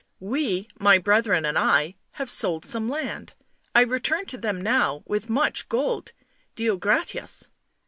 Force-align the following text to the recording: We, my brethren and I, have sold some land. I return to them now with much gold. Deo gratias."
We, 0.19 0.67
my 0.79 0.97
brethren 0.97 1.45
and 1.45 1.59
I, 1.59 1.93
have 2.13 2.31
sold 2.31 2.65
some 2.65 2.89
land. 2.89 3.35
I 3.75 3.81
return 3.81 4.25
to 4.29 4.37
them 4.39 4.59
now 4.59 5.03
with 5.05 5.29
much 5.29 5.69
gold. 5.69 6.11
Deo 6.55 6.75
gratias." 6.75 7.49